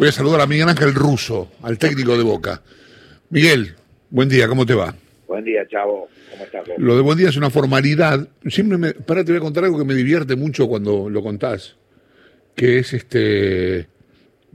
Voy 0.00 0.08
a 0.08 0.12
saludar 0.12 0.40
a 0.40 0.46
Miguel 0.46 0.66
Ángel 0.66 0.94
Russo, 0.94 1.52
al 1.62 1.76
técnico 1.76 2.16
de 2.16 2.22
Boca. 2.22 2.62
Miguel, 3.28 3.74
buen 4.08 4.30
día, 4.30 4.48
¿cómo 4.48 4.64
te 4.64 4.72
va? 4.72 4.94
Buen 5.28 5.44
día, 5.44 5.68
chavo. 5.68 6.08
¿Cómo 6.30 6.44
estás? 6.44 6.66
vos? 6.66 6.78
Lo 6.78 6.96
de 6.96 7.02
buen 7.02 7.18
día 7.18 7.28
es 7.28 7.36
una 7.36 7.50
formalidad. 7.50 8.26
Siempre 8.46 8.78
me. 8.78 8.94
Pará, 8.94 9.26
te 9.26 9.32
voy 9.32 9.40
a 9.40 9.42
contar 9.42 9.64
algo 9.64 9.76
que 9.76 9.84
me 9.84 9.92
divierte 9.92 10.36
mucho 10.36 10.68
cuando 10.68 11.10
lo 11.10 11.22
contás. 11.22 11.76
Que 12.56 12.78
es 12.78 12.94
este. 12.94 13.88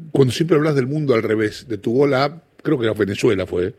Cuando 0.10 0.34
siempre 0.34 0.58
hablas 0.58 0.74
del 0.74 0.88
mundo 0.88 1.14
al 1.14 1.22
revés, 1.22 1.68
de 1.68 1.78
tu 1.78 1.94
gol 1.94 2.16
a. 2.16 2.42
Creo 2.64 2.80
que 2.80 2.86
era 2.86 2.96
Venezuela 2.96 3.46
fue. 3.46 3.76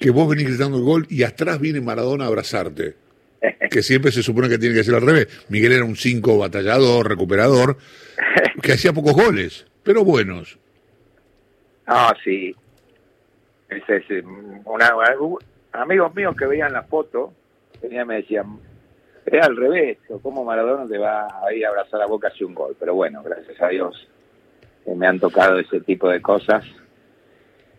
Que 0.00 0.10
vos 0.10 0.28
venís 0.28 0.48
gritando 0.48 0.78
el 0.78 0.82
gol 0.82 1.06
y 1.08 1.22
atrás 1.22 1.60
viene 1.60 1.80
Maradona 1.80 2.24
a 2.24 2.26
abrazarte. 2.26 2.96
Que 3.70 3.82
siempre 3.84 4.10
se 4.10 4.24
supone 4.24 4.48
que 4.48 4.58
tiene 4.58 4.74
que 4.74 4.82
ser 4.82 4.96
al 4.96 5.02
revés. 5.02 5.28
Miguel 5.48 5.70
era 5.70 5.84
un 5.84 5.94
cinco 5.94 6.38
batallador, 6.38 7.08
recuperador, 7.08 7.76
que 8.60 8.72
hacía 8.72 8.92
pocos 8.92 9.12
goles, 9.12 9.64
pero 9.84 10.04
buenos. 10.04 10.58
Ah, 11.88 12.14
sí. 12.22 12.54
Ese 13.70 13.96
es 13.96 14.10
eh, 14.10 14.22
una, 14.66 14.90
amigos 15.72 16.14
míos 16.14 16.36
que 16.36 16.46
veían 16.46 16.72
la 16.72 16.82
foto, 16.82 17.32
venían 17.82 18.06
me 18.06 18.16
decían, 18.16 18.58
es 19.24 19.42
al 19.42 19.56
revés, 19.56 19.98
cómo 20.22 20.44
Maradona 20.44 20.86
te 20.86 20.98
va 20.98 21.26
a 21.26 21.52
ir 21.52 21.64
a 21.64 21.70
abrazar 21.70 22.00
a 22.02 22.06
Boca 22.06 22.28
hacia 22.28 22.46
un 22.46 22.54
gol. 22.54 22.76
Pero 22.78 22.94
bueno, 22.94 23.22
gracias 23.22 23.60
a 23.60 23.68
Dios 23.68 24.08
eh, 24.84 24.94
me 24.94 25.06
han 25.06 25.18
tocado 25.18 25.58
ese 25.58 25.80
tipo 25.80 26.10
de 26.10 26.20
cosas 26.20 26.64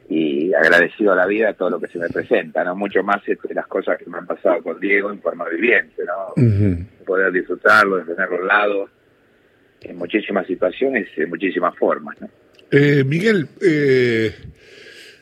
y 0.10 0.52
agradecido 0.56 1.14
a 1.14 1.16
la 1.16 1.28
vida 1.28 1.54
todo 1.54 1.70
lo 1.70 1.80
que 1.80 1.88
se 1.88 2.00
me 2.00 2.10
presenta, 2.10 2.64
no 2.64 2.76
mucho 2.76 3.04
más 3.04 3.22
este, 3.28 3.54
las 3.54 3.68
cosas 3.68 4.00
que 4.00 4.10
me 4.10 4.18
han 4.18 4.26
pasado 4.26 4.64
con 4.64 4.80
Diego 4.80 5.12
en 5.12 5.22
forma 5.22 5.48
viviente, 5.48 6.04
¿no? 6.04 6.34
Poder 7.06 7.32
disfrutarlo, 7.32 7.98
de 7.98 8.06
tenerlo 8.06 8.38
al 8.38 8.48
lado 8.48 8.90
en 9.82 9.98
muchísimas 9.98 10.48
situaciones, 10.48 11.08
en 11.16 11.30
muchísimas 11.30 11.76
formas, 11.78 12.20
¿no? 12.20 12.28
Eh, 12.72 13.04
Miguel, 13.06 13.48
eh, 13.62 14.34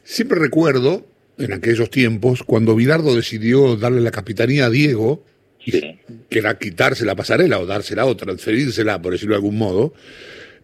siempre 0.04 0.40
recuerdo 0.40 1.06
en 1.38 1.54
aquellos 1.54 1.90
tiempos 1.90 2.44
cuando 2.44 2.76
Bilardo 2.76 3.16
decidió 3.16 3.76
darle 3.76 4.02
la 4.02 4.12
capitanía 4.12 4.66
a 4.66 4.70
Diego, 4.70 5.24
Sí. 5.60 6.00
que 6.30 6.40
era 6.40 6.58
quitarse 6.58 7.04
la 7.04 7.16
pasarela 7.16 7.60
o 7.60 7.66
dársela 7.66 8.06
o 8.06 8.16
transferírsela, 8.16 9.02
por 9.02 9.12
decirlo 9.12 9.34
de 9.34 9.38
algún 9.38 9.58
modo, 9.58 9.94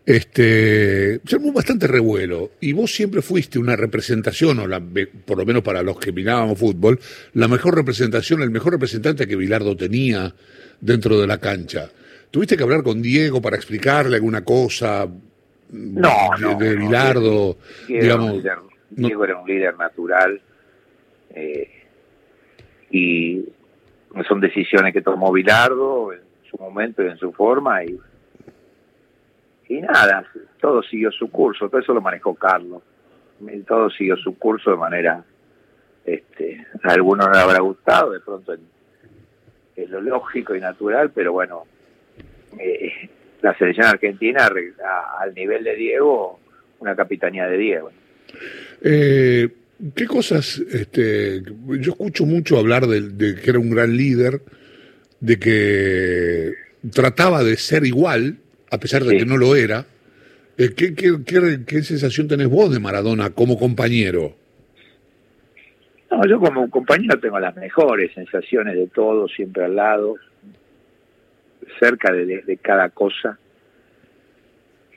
este, 0.05 1.19
se 1.25 1.35
armó 1.35 1.51
bastante 1.53 1.87
revuelo. 1.87 2.51
Y 2.61 2.71
vos 2.73 2.93
siempre 2.93 3.21
fuiste 3.21 3.59
una 3.59 3.75
representación, 3.75 4.59
o 4.59 4.67
la, 4.67 4.81
por 5.25 5.37
lo 5.37 5.45
menos 5.45 5.61
para 5.63 5.81
los 5.83 5.97
que 5.99 6.11
mirábamos 6.11 6.57
fútbol, 6.57 6.99
la 7.33 7.47
mejor 7.47 7.75
representación, 7.75 8.41
el 8.41 8.49
mejor 8.51 8.73
representante 8.73 9.27
que 9.27 9.35
Bilardo 9.35 9.75
tenía 9.75 10.33
dentro 10.79 11.19
de 11.19 11.27
la 11.27 11.39
cancha. 11.39 11.89
¿Tuviste 12.31 12.57
que 12.57 12.63
hablar 12.63 12.83
con 12.83 13.01
Diego 13.01 13.41
para 13.41 13.57
explicarle 13.57 14.15
alguna 14.15 14.43
cosa? 14.43 15.07
No, 15.75 16.29
no, 16.39 16.55
de 16.59 16.75
Bilardo, 16.75 17.57
Diego, 17.87 18.05
era 18.05 18.15
un 18.15 18.21
digamos. 18.21 18.31
líder, 18.33 18.57
no- 18.57 18.69
Diego 19.07 19.23
era 19.25 19.37
un 19.39 19.47
líder 19.47 19.75
natural 19.77 20.41
eh, 21.31 21.67
y 22.91 23.43
son 24.27 24.39
decisiones 24.39 24.93
que 24.93 25.01
tomó 25.01 25.31
Bilardo 25.31 26.13
en 26.13 26.21
su 26.49 26.57
momento 26.57 27.03
y 27.03 27.07
en 27.07 27.17
su 27.17 27.33
forma 27.33 27.83
y, 27.83 27.97
y 29.69 29.81
nada, 29.81 30.25
todo 30.61 30.83
siguió 30.83 31.11
su 31.11 31.31
curso, 31.31 31.67
todo 31.69 31.81
eso 31.81 31.93
lo 31.93 32.01
manejó 32.01 32.35
Carlos, 32.35 32.83
todo 33.67 33.89
siguió 33.89 34.15
su 34.17 34.37
curso 34.37 34.69
de 34.71 34.77
manera, 34.77 35.23
este, 36.05 36.65
a 36.83 36.91
algunos 36.91 37.25
no 37.27 37.33
le 37.33 37.39
habrá 37.39 37.59
gustado, 37.61 38.11
de 38.11 38.19
pronto 38.19 38.53
en 38.53 39.91
lo 39.91 40.01
lógico 40.01 40.53
y 40.55 40.59
natural, 40.59 41.09
pero 41.11 41.33
bueno, 41.33 41.63
eh, 42.59 43.02
la 43.43 43.55
selección 43.57 43.85
argentina 43.87 44.45
a- 44.47 45.21
al 45.21 45.33
nivel 45.35 45.63
de 45.63 45.75
Diego, 45.75 46.39
una 46.79 46.95
capitanía 46.95 47.45
de 47.45 47.57
Diego. 47.57 47.91
Eh, 48.81 49.49
¿Qué 49.95 50.05
cosas? 50.07 50.59
Este, 50.71 51.41
yo 51.41 51.91
escucho 51.91 52.25
mucho 52.25 52.57
hablar 52.57 52.87
de, 52.87 53.01
de 53.09 53.35
que 53.35 53.49
era 53.49 53.59
un 53.59 53.69
gran 53.69 53.95
líder, 53.97 54.41
de 55.19 55.37
que 55.39 56.53
trataba 56.91 57.43
de 57.43 57.57
ser 57.57 57.85
igual, 57.85 58.37
a 58.71 58.77
pesar 58.79 59.03
de 59.03 59.11
Sí. 59.11 59.17
que 59.17 59.25
no 59.25 59.35
lo 59.37 59.55
era. 59.57 59.85
Eh, 60.57 60.71
¿qué, 60.75 60.95
qué, 60.95 61.17
qué, 61.25 61.59
qué 61.67 61.83
sensación 61.83 62.29
tenés 62.29 62.47
vos 62.47 62.71
de 62.71 62.79
Maradona 62.79 63.31
como 63.31 63.59
compañero? 63.59 64.35
No, 66.11 66.25
yo 66.27 66.39
como 66.39 66.69
compañero 66.69 67.19
tengo 67.19 67.39
las 67.39 67.55
mejores 67.57 68.13
sensaciones 68.13 68.75
de 68.75 68.87
todo, 68.87 69.27
siempre 69.27 69.65
al 69.65 69.75
lado, 69.75 70.15
cerca 71.79 72.11
de, 72.11 72.25
de- 72.41 72.57
cada 72.57 72.89
cosa. 72.89 73.37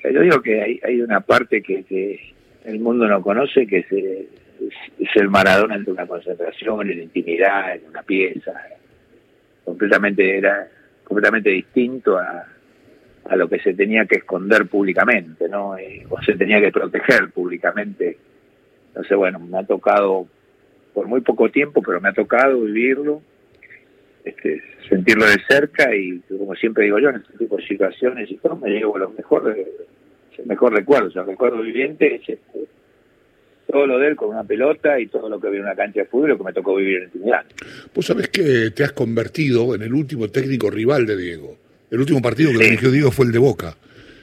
Yo 0.04 0.20
digo 0.20 0.40
que 0.40 0.62
hay, 0.62 0.80
hay 0.84 1.00
una 1.02 1.20
parte 1.20 1.62
que, 1.62 1.82
que 1.84 2.20
el 2.64 2.78
mundo 2.78 3.06
no 3.08 3.20
conoce, 3.22 3.66
que 3.66 3.78
es, 3.78 3.92
es- 3.92 4.26
es 4.98 5.08
el 5.16 5.28
Maradona 5.28 5.74
entre 5.76 5.92
una 5.92 6.06
concentración, 6.06 6.90
en 6.90 6.98
la 6.98 7.04
intimidad, 7.04 7.74
en 7.76 7.88
una 7.88 8.02
pieza. 8.02 8.52
Completamente 9.64 10.38
era 10.38 10.68
completamente 11.04 11.50
distinto 11.50 12.18
a, 12.18 12.46
a 13.28 13.36
lo 13.36 13.48
que 13.48 13.58
se 13.60 13.74
tenía 13.74 14.06
que 14.06 14.16
esconder 14.18 14.66
públicamente, 14.66 15.48
¿no? 15.48 15.76
Eh, 15.76 16.06
o 16.08 16.20
se 16.22 16.34
tenía 16.36 16.60
que 16.60 16.70
proteger 16.72 17.30
públicamente. 17.30 18.16
Entonces, 18.88 19.16
bueno, 19.16 19.38
me 19.40 19.58
ha 19.58 19.64
tocado 19.64 20.26
por 20.94 21.06
muy 21.06 21.20
poco 21.20 21.50
tiempo, 21.50 21.82
pero 21.82 22.00
me 22.00 22.08
ha 22.08 22.12
tocado 22.12 22.60
vivirlo, 22.62 23.20
este, 24.24 24.62
sentirlo 24.88 25.26
de 25.26 25.36
cerca 25.48 25.94
y 25.94 26.20
como 26.46 26.54
siempre 26.56 26.84
digo 26.84 27.00
yo, 27.00 27.08
en 27.08 27.16
este 27.16 27.36
tipo 27.38 27.56
de 27.56 27.66
situaciones 27.66 28.30
y 28.30 28.36
todo, 28.36 28.54
me 28.54 28.70
llevo 28.70 28.96
lo 28.96 29.10
mejor, 29.10 29.52
de- 29.52 29.66
el 30.38 30.46
mejor 30.46 30.72
recuerdo, 30.72 31.08
o 31.08 31.10
sea, 31.10 31.22
el 31.22 31.28
recuerdo 31.28 31.60
viviente 31.60 32.14
es 32.14 32.20
este, 32.28 32.60
todo 33.68 33.84
lo 33.84 33.98
de 33.98 34.06
él 34.08 34.16
con 34.16 34.28
una 34.28 34.44
pelota 34.44 35.00
y 35.00 35.08
todo 35.08 35.28
lo 35.28 35.40
que 35.40 35.50
vi 35.50 35.56
en 35.56 35.64
una 35.64 35.74
cancha 35.74 36.00
de 36.02 36.06
fútbol, 36.06 36.38
que 36.38 36.44
me 36.44 36.52
tocó 36.52 36.76
vivir 36.76 36.98
en 36.98 37.04
intimidad. 37.04 37.44
Vos 37.92 38.06
sabés 38.06 38.28
que 38.28 38.70
te 38.70 38.84
has 38.84 38.92
convertido 38.92 39.74
en 39.74 39.82
el 39.82 39.92
último 39.92 40.28
técnico 40.28 40.70
rival 40.70 41.04
de 41.04 41.16
Diego. 41.16 41.56
El 41.90 41.98
último 41.98 42.22
partido 42.22 42.52
que 42.52 42.58
Sí. 42.58 42.64
dirigió 42.64 42.90
Diego 42.92 43.10
fue 43.10 43.26
el 43.26 43.32
de 43.32 43.38
Boca. 43.40 43.76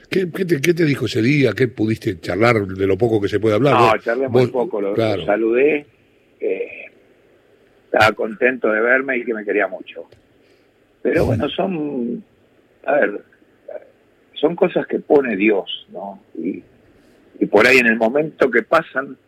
¿Qué, 0.08 0.30
qué 0.34 0.44
te, 0.46 0.60
qué 0.62 0.72
te 0.72 0.84
dijo 0.86 1.04
ese 1.04 1.20
día? 1.20 1.52
¿Qué 1.52 1.68
pudiste 1.68 2.18
charlar 2.20 2.66
de 2.66 2.86
lo 2.86 2.96
poco 2.96 3.20
que 3.20 3.28
se 3.28 3.38
puede 3.38 3.56
hablar? 3.56 3.74
No, 3.74 3.98
charlé 3.98 4.28
muy 4.28 4.46
poco, 4.46 4.80
lo, 4.80 4.96
saludé, 4.96 5.84
eh, 6.40 6.68
estaba 7.84 8.12
contento 8.12 8.70
de 8.70 8.80
verme 8.80 9.18
y 9.18 9.24
que 9.24 9.34
me 9.34 9.44
quería 9.44 9.66
mucho. 9.66 10.06
Pero 11.04 11.26
bueno, 11.26 11.50
son, 11.50 12.24
a 12.86 12.92
ver, 12.94 13.20
son 14.32 14.56
cosas 14.56 14.86
que 14.86 15.00
pone 15.00 15.36
Dios, 15.36 15.86
¿no? 15.92 16.18
Y, 16.34 16.62
y 17.40 17.46
por 17.46 17.66
ahí 17.66 17.76
en 17.76 17.88
el 17.88 17.96
momento 17.96 18.50
que 18.50 18.62
pasan, 18.62 19.18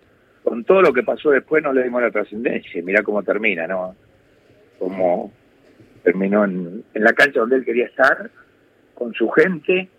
con 0.42 0.64
todo 0.64 0.80
lo 0.80 0.94
que 0.94 1.02
pasó 1.02 1.32
después 1.32 1.62
no 1.62 1.74
le 1.74 1.82
dimos 1.82 2.00
la 2.00 2.10
trascendencia. 2.10 2.82
Mirá 2.82 3.02
cómo 3.02 3.22
termina, 3.22 3.66
¿no? 3.66 3.94
Como 4.78 5.30
terminó 6.02 6.46
en, 6.46 6.82
en 6.94 7.04
la 7.04 7.12
cancha 7.12 7.40
donde 7.40 7.56
él 7.56 7.64
quería 7.66 7.84
estar, 7.84 8.30
con 8.94 9.12
su 9.12 9.28
gente, 9.28 9.90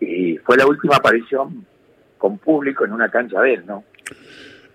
y 0.00 0.38
fue 0.38 0.56
la 0.56 0.66
última 0.66 0.96
aparición 0.96 1.66
con 2.16 2.38
público 2.38 2.86
en 2.86 2.92
una 2.92 3.10
cancha 3.10 3.42
de 3.42 3.52
él, 3.52 3.66
¿no? 3.66 3.84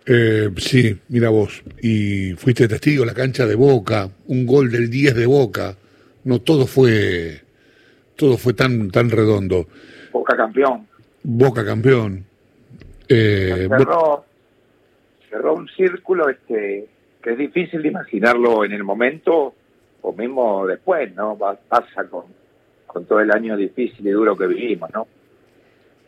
Eh, 0.06 0.50
sí, 0.58 0.98
mira 1.10 1.30
vos. 1.30 1.64
Y 1.82 2.34
fuiste 2.34 2.68
testigo 2.68 3.06
la 3.06 3.14
cancha 3.14 3.46
de 3.46 3.56
Boca, 3.56 4.10
un 4.28 4.46
gol 4.46 4.70
del 4.72 4.90
10 4.90 5.16
de 5.16 5.26
Boca. 5.26 5.76
No 6.26 6.40
todo 6.42 6.68
fue 6.68 7.42
todo 8.16 8.38
fue 8.38 8.54
tan 8.54 8.90
tan 8.92 9.10
redondo. 9.10 9.68
Boca 10.12 10.36
campeón. 10.36 10.88
Boca 11.24 11.66
campeón. 11.66 12.26
Eh, 13.08 13.68
cerró, 13.70 14.26
cerró 15.30 15.56
un 15.56 15.68
círculo 15.70 16.30
este 16.30 16.88
que 17.22 17.32
es 17.32 17.38
difícil 17.38 17.82
de 17.82 17.88
imaginarlo 17.90 18.66
en 18.66 18.74
el 18.74 18.84
momento 18.84 19.54
o 20.02 20.14
mismo 20.14 20.68
después, 20.68 21.14
¿no? 21.16 21.38
Va- 21.38 21.56
Pasa 21.70 22.04
con, 22.10 22.26
con 22.86 23.06
todo 23.06 23.22
el 23.22 23.32
año 23.32 23.56
difícil 23.56 24.06
y 24.06 24.12
duro 24.12 24.36
que 24.38 24.48
vivimos, 24.48 24.90
¿no? 24.94 25.08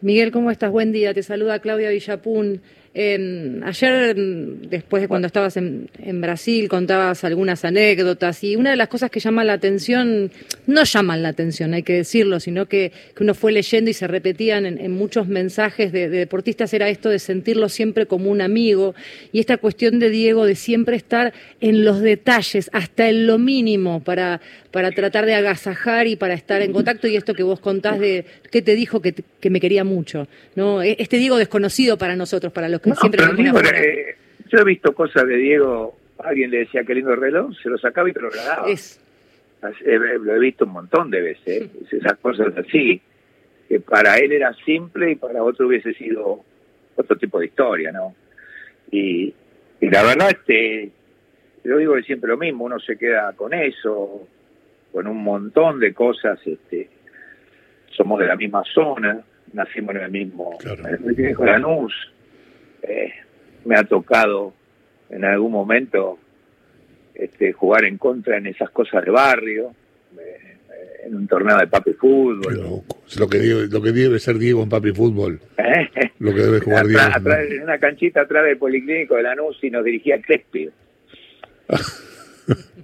Miguel, 0.02 0.32
¿cómo 0.32 0.52
estás? 0.52 0.72
Buen 0.72 0.92
día. 0.92 1.14
Te 1.14 1.24
saluda 1.24 1.60
Claudia 1.60 1.90
Villapún. 1.90 2.62
Ayer, 2.98 4.16
después 4.16 5.02
de 5.02 5.10
cuando 5.10 5.28
estabas 5.28 5.58
en, 5.58 5.90
Brasil, 6.22 6.70
contabas 6.70 7.26
algunas 7.26 7.66
anécdotas 7.66 8.42
y 8.44 8.56
una 8.56 8.70
de 8.70 8.78
las 8.78 8.88
cosas 8.88 9.12
que 9.12 9.20
llaman 9.20 9.48
la 9.48 9.54
atención, 9.54 10.32
no 10.66 10.84
llaman 10.86 11.22
la 11.22 11.30
atención, 11.30 11.74
hay 11.74 11.84
que 11.84 11.94
decirlo, 11.94 12.40
sino 12.40 12.68
que, 12.68 12.94
uno 13.20 13.34
fue 13.34 13.52
leyendo 13.52 13.90
y 13.90 13.94
se 13.94 14.08
repetían 14.08 14.66
en, 14.66 14.92
muchos 14.92 15.28
mensajes 15.28 15.92
de, 15.92 16.10
de 16.10 16.20
deportistas 16.20 16.74
era 16.74 16.88
esto 16.88 17.10
de 17.10 17.20
sentirlo 17.20 17.68
siempre 17.70 18.06
como 18.06 18.32
un 18.32 18.40
amigo 18.40 18.96
y 19.34 19.40
esta 19.40 19.58
cuestión 19.58 20.00
de 20.00 20.10
Diego 20.10 20.46
de 20.46 20.56
siempre 20.56 20.96
estar 20.96 21.34
en 21.60 21.84
los 21.84 22.02
detalles, 22.02 22.70
hasta 22.72 23.10
en 23.10 23.28
lo 23.28 23.38
mínimo, 23.40 24.04
para, 24.04 24.40
para 24.72 24.92
tratar 24.92 25.26
de 25.26 25.34
agasajar 25.34 26.08
y 26.08 26.16
para 26.16 26.34
estar 26.34 26.62
en 26.62 26.72
contacto 26.72 27.08
y 27.08 27.16
esto 27.16 27.34
que 27.34 27.44
vos 27.44 27.60
contás 27.60 28.00
de 28.00 28.26
qué 28.52 28.62
te 28.62 28.76
dijo 28.76 29.02
que, 29.02 29.14
que 29.14 29.50
me 29.50 29.60
quería 29.60 29.84
mucho, 29.84 30.28
¿no? 30.56 30.82
E- 30.82 30.96
Este 31.00 31.18
Diego 31.18 31.38
desconocido 31.38 31.98
para 31.98 32.16
nosotros, 32.16 32.54
para 32.54 32.70
los 32.70 32.82
No, 32.86 32.96
siempre 32.96 33.22
pero 33.24 33.34
Diego, 33.36 33.60
eh, 33.62 34.16
yo 34.48 34.60
he 34.60 34.64
visto 34.64 34.94
cosas 34.94 35.26
de 35.28 35.36
Diego, 35.38 35.98
alguien 36.20 36.52
le 36.52 36.60
decía 36.60 36.84
qué 36.84 36.94
lindo 36.96 37.16
reloj, 37.16 37.52
se 37.62 37.70
lo 37.70 37.78
sacaba 37.78 38.10
y 38.10 38.14
te 38.14 38.22
lo 38.22 38.30
regalaba. 38.30 38.68
Es, 38.70 39.02
Eh, 39.84 39.98
lo 40.22 40.36
he 40.36 40.40
visto 40.40 40.66
un 40.66 40.72
montón 40.74 41.10
de 41.10 41.22
veces, 41.22 41.64
¿eh? 41.64 41.70
esas 41.92 42.18
cosas 42.20 42.56
así. 42.58 43.02
que 43.68 43.80
para 43.80 44.18
él 44.20 44.32
era 44.32 44.54
simple 44.64 45.12
y 45.12 45.16
para 45.16 45.42
otro 45.42 45.66
hubiese 45.68 45.92
sido 45.96 46.44
otro 46.96 47.18
tipo 47.18 47.40
de 47.40 47.48
historia, 47.48 47.92
¿no? 47.92 48.14
Y, 48.92 49.34
y 49.82 49.90
la 49.90 50.04
verdad, 50.04 50.30
este, 50.30 50.92
yo 51.64 51.78
digo 51.78 51.96
que 51.96 52.04
siempre 52.04 52.30
lo 52.30 52.38
mismo, 52.38 52.66
uno 52.66 52.80
se 52.80 52.96
queda 52.96 53.34
con 53.34 53.56
eso, 53.56 54.28
con 54.94 55.08
un 55.08 55.24
montón 55.24 55.80
de 55.80 55.96
cosas, 55.96 56.40
este, 56.46 56.90
somos 57.98 58.20
de 58.20 58.28
la 58.28 58.36
misma 58.36 58.62
zona, 58.72 59.20
nacimos 59.54 59.96
en 59.96 60.02
el 60.02 60.12
mismo, 60.12 60.56
Claro. 60.60 60.88
en 60.88 61.04
el 61.10 61.16
viejo 61.16 61.44
Lanús, 61.44 62.14
eh, 62.84 63.12
me 63.66 63.76
ha 63.78 63.84
tocado 63.84 64.54
en 65.10 65.24
algún 65.26 65.52
momento 65.52 66.18
este, 67.14 67.54
jugar 67.54 67.86
en 67.86 67.98
contra 67.98 68.38
en 68.38 68.48
esas 68.48 68.70
cosas 68.72 69.04
de 69.06 69.12
barrio, 69.12 69.74
eh, 70.20 70.58
en 71.06 71.16
un 71.16 71.28
torneo 71.28 71.58
de 71.58 71.68
papi 71.68 71.94
fútbol. 71.94 72.54
loco. 72.56 72.98
Lo 73.18 73.28
que, 73.30 73.38
debe- 73.40 73.68
lo 73.68 73.82
que 73.82 73.92
debe 73.92 74.20
ser 74.20 74.38
Diego 74.38 74.64
en 74.64 74.70
Papi 74.70 74.92
Fútbol. 74.92 75.40
¿eh? 75.58 75.90
Lo 76.20 76.34
que 76.34 76.42
debe 76.42 76.60
jugar 76.60 76.88
Diego. 76.88 77.02
Atrás- 77.02 77.18
atrás, 77.18 77.40
en 77.52 77.62
una 77.64 77.78
canchita 77.78 78.22
atrás 78.22 78.44
del 78.46 78.58
Policlínico 78.58 79.16
de 79.16 79.24
Lanús 79.24 79.58
y 79.62 79.70
nos 79.70 79.86
dirigía 79.86 80.20
Crespi. 80.22 80.70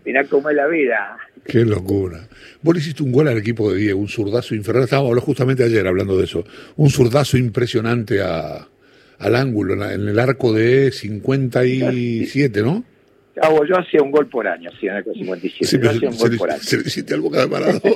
Mirá 0.06 0.24
cómo 0.26 0.50
es 0.50 0.56
la 0.56 0.68
vida. 0.68 1.18
Qué 1.46 1.66
locura. 1.66 2.28
Vos 2.62 2.76
le 2.76 2.80
hiciste 2.82 3.04
un 3.04 3.12
gol 3.12 3.28
al 3.28 3.38
equipo 3.38 3.72
de 3.72 3.80
Diego, 3.80 4.00
un 4.00 4.08
zurdazo 4.08 4.56
infernal. 4.56 4.84
Estábamos 4.84 5.10
hablando 5.10 5.26
justamente 5.26 5.64
ayer 5.64 5.86
hablando 5.88 6.18
de 6.18 6.24
eso. 6.26 6.44
Un 6.78 6.90
zurdazo 6.90 7.38
impresionante 7.38 8.22
a, 8.22 8.68
al 9.22 9.36
ángulo, 9.36 9.74
en, 9.90 10.08
el 10.08 10.20
arco 10.20 10.52
de 10.54 10.92
57, 10.92 12.62
¿no? 12.64 12.84
Hago, 13.42 13.66
yo 13.66 13.78
hacía 13.78 14.02
un 14.02 14.12
gol 14.12 14.28
por 14.28 14.48
año, 14.48 14.70
hacía 14.76 14.92
en 14.92 14.98
el 14.98 15.14
57. 15.14 15.66
Sí, 15.66 15.76
yo 15.78 15.82
pero 15.82 15.92
hacía 15.92 16.10
un 16.10 16.14
se, 16.16 16.22
gol 16.24 16.32
le- 16.32 16.38
por 16.38 16.52
año. 16.52 16.60
se 16.62 16.78
le 16.78 16.84
hiciste 16.84 17.14
al 17.14 17.22
boca 17.22 17.40
de 17.42 17.48
Maradona. 17.48 17.82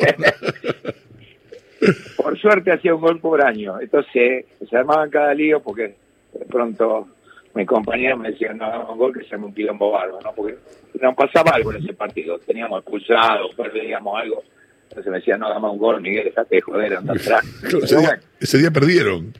Por 2.17 2.39
suerte 2.39 2.71
hacía 2.71 2.95
un 2.95 3.01
gol 3.01 3.19
por 3.19 3.45
año. 3.45 3.79
Entonces 3.79 4.45
se 4.67 4.77
armaban 4.77 5.09
cada 5.09 5.33
lío 5.33 5.59
porque 5.61 5.95
de 6.33 6.45
pronto 6.45 7.07
mi 7.53 7.65
compañero 7.65 8.17
me 8.17 8.31
decía, 8.31 8.53
no, 8.53 8.65
hagamos 8.65 8.89
un 8.91 8.97
gol 8.97 9.13
que 9.13 9.25
se 9.25 9.37
me 9.37 9.45
un 9.45 9.53
quilombo 9.53 9.91
bárbaro, 9.91 10.19
¿no? 10.23 10.33
Porque 10.33 10.57
nos 10.99 11.15
pasaba 11.15 11.51
algo 11.51 11.71
en 11.73 11.83
ese 11.83 11.93
partido. 11.93 12.39
Teníamos 12.39 12.79
expulsados, 12.81 13.53
perdíamos 13.55 14.19
algo. 14.19 14.43
Entonces 14.89 15.11
me 15.11 15.17
decía, 15.19 15.37
no, 15.37 15.47
hagamos 15.47 15.73
un 15.73 15.77
gol, 15.79 16.01
Miguel, 16.01 16.23
dejate 16.25 16.55
de 16.55 16.61
joder, 16.61 16.95
anda 16.95 17.13
atrás. 17.13 17.43
Bueno, 17.93 18.09
ese 18.39 18.57
día 18.57 18.71
perdieron. 18.71 19.33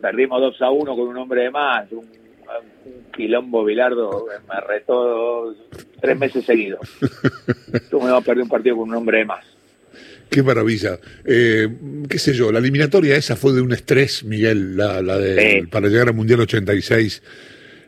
Perdimos 0.00 0.40
2 0.40 0.62
a 0.62 0.70
1 0.70 0.96
con 0.96 1.08
un 1.08 1.16
hombre 1.16 1.42
de 1.42 1.50
más, 1.50 1.90
un, 1.92 1.98
un 1.98 3.12
quilombo 3.14 3.64
Bilardo 3.64 4.26
me 4.48 4.60
retó 4.66 5.54
tres 6.00 6.18
meses 6.18 6.44
seguidos. 6.44 6.80
Tú 7.90 8.00
me 8.00 8.10
vas 8.10 8.22
a 8.22 8.24
perder 8.24 8.42
un 8.44 8.48
partido 8.48 8.76
con 8.76 8.88
un 8.88 8.94
hombre 8.96 9.18
de 9.18 9.24
más. 9.24 9.44
Qué 10.30 10.42
maravilla. 10.42 10.98
Eh, 11.24 11.68
qué 12.08 12.18
sé 12.18 12.34
yo, 12.34 12.52
la 12.52 12.58
eliminatoria 12.58 13.16
esa 13.16 13.34
fue 13.34 13.52
de 13.54 13.62
un 13.62 13.72
estrés, 13.72 14.24
Miguel, 14.24 14.76
la, 14.76 15.00
la 15.02 15.16
de, 15.18 15.60
Sí. 15.62 15.66
para 15.66 15.88
llegar 15.88 16.08
al 16.08 16.14
Mundial 16.14 16.40
86. 16.40 17.22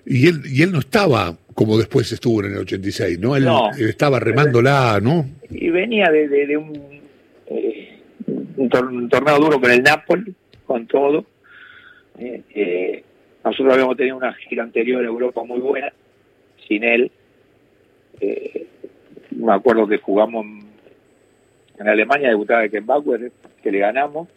Y 0.06 0.26
él, 0.26 0.40
y 0.46 0.62
él 0.62 0.72
no 0.72 0.78
estaba 0.78 1.36
como 1.54 1.76
después 1.76 2.10
estuvo 2.10 2.42
en 2.42 2.52
el 2.52 2.58
86, 2.60 3.18
¿no? 3.18 3.36
Él, 3.36 3.44
No. 3.44 3.68
él 3.78 3.88
estaba 3.90 4.18
remándola, 4.18 4.98
¿no? 5.02 5.26
Y 5.50 5.68
venía 5.68 6.06
de, 6.10 6.26
de- 6.28 6.46
de 6.46 6.56
un, 6.56 6.72
eh, 7.48 7.98
un, 8.56 8.70
tor- 8.70 8.88
un 8.88 9.08
torneo 9.10 9.38
duro 9.38 9.60
con 9.60 9.70
el 9.70 9.82
Napoli, 9.82 10.34
con 10.64 10.86
todo. 10.86 11.26
Eh, 12.20 12.42
eh, 12.54 13.04
nosotros 13.42 13.72
habíamos 13.72 13.96
tenido 13.96 14.18
una 14.18 14.34
gira 14.34 14.62
anterior 14.62 15.02
a 15.02 15.08
Europa 15.08 15.42
muy 15.42 15.58
buena, 15.58 15.90
sin 16.68 16.84
él. 16.84 17.10
Eh, 18.20 18.66
me 19.30 19.54
acuerdo 19.54 19.88
que 19.88 19.96
jugamos 19.96 20.44
en, 21.78 21.88
Alemania, 21.88 22.28
debutaba 22.28 22.68
de 22.68 22.80
Bauer, 22.80 23.32
que 23.62 23.72
le 23.72 23.78
ganamos. 23.78 24.28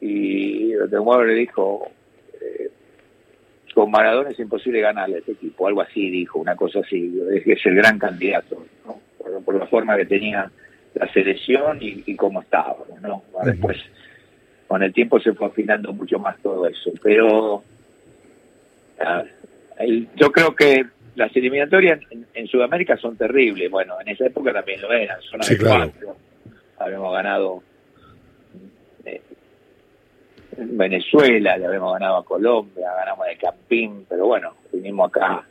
Y 0.00 0.74
Bauer 0.74 1.28
le 1.28 1.34
dijo, 1.34 1.88
eh, 2.40 2.70
con 3.72 3.92
Maradona 3.92 4.30
es 4.30 4.38
imposible 4.40 4.80
ganarle 4.80 5.16
a 5.16 5.18
este 5.20 5.32
equipo, 5.32 5.68
algo 5.68 5.80
así 5.80 6.10
dijo, 6.10 6.40
una 6.40 6.56
cosa 6.56 6.80
así, 6.80 7.16
es 7.32 7.46
es 7.46 7.66
el 7.66 7.76
gran 7.76 8.00
candidato, 8.00 8.66
¿no? 8.84 9.00
por, 9.16 9.44
por 9.44 9.54
la 9.54 9.66
forma 9.66 9.96
que 9.96 10.06
tenía 10.06 10.50
la 10.94 11.12
selección 11.12 11.78
y, 11.80 12.02
y 12.04 12.16
cómo 12.16 12.42
estaba, 12.42 12.84
¿no? 13.00 13.22
Después, 13.44 13.78
con 14.66 14.82
el 14.82 14.92
tiempo 14.92 15.20
se 15.20 15.32
fue 15.34 15.46
afinando 15.48 15.92
mucho 15.92 16.18
más 16.18 16.36
todo 16.42 16.66
eso, 16.66 16.90
pero 17.02 17.62
ah, 19.00 19.22
el- 19.78 20.08
yo 20.16 20.30
creo 20.32 20.54
que 20.54 20.84
las 21.16 21.34
eliminatorias 21.36 22.00
en, 22.10 22.26
en 22.34 22.46
Sudamérica 22.48 22.96
son 22.96 23.16
terribles, 23.16 23.70
bueno, 23.70 23.94
en 24.00 24.08
esa 24.08 24.26
época 24.26 24.52
también 24.52 24.80
lo 24.80 24.92
eran, 24.92 25.20
son 25.22 25.42
Sí, 25.42 25.56
claro. 25.56 25.92
habíamos 26.78 27.12
ganado 27.12 27.62
eh, 29.04 29.20
en 30.56 30.76
Venezuela, 30.78 31.56
le 31.56 31.66
habíamos 31.66 31.92
ganado 31.94 32.16
a 32.18 32.24
Colombia, 32.24 32.88
ganamos 32.96 33.26
de 33.26 33.36
Campín, 33.36 34.06
pero 34.08 34.26
bueno, 34.26 34.54
vinimos 34.72 35.08
acá 35.08 35.44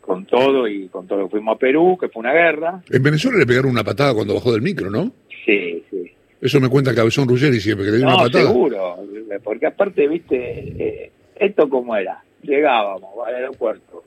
con 0.00 0.24
todo 0.24 0.66
y 0.66 0.88
con 0.88 1.06
todo 1.06 1.28
fuimos 1.28 1.56
a 1.56 1.58
Perú, 1.58 1.98
que 2.00 2.08
fue 2.08 2.20
una 2.20 2.32
guerra. 2.32 2.80
En 2.90 3.02
Venezuela 3.02 3.38
le 3.38 3.46
pegaron 3.46 3.70
una 3.70 3.84
patada 3.84 4.14
cuando 4.14 4.34
bajó 4.34 4.52
del 4.52 4.62
micro, 4.62 4.88
¿no? 4.90 5.12
Sí, 5.44 5.84
sí. 5.90 6.10
Eso 6.40 6.60
me 6.60 6.68
cuenta 6.68 6.94
Cabezón 6.94 7.28
Ruggeri 7.28 7.60
siempre, 7.60 7.86
que 7.86 7.92
le 7.92 7.96
dio 7.98 8.06
una 8.06 8.16
No, 8.16 8.22
patada. 8.24 8.44
seguro, 8.46 8.96
porque 9.42 9.66
aparte, 9.66 10.06
viste, 10.06 10.36
eh, 10.36 11.10
esto 11.36 11.68
como 11.68 11.96
era, 11.96 12.22
llegábamos 12.42 13.10
al 13.26 13.34
aeropuerto, 13.34 14.04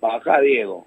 bajá 0.00 0.40
Diego, 0.40 0.86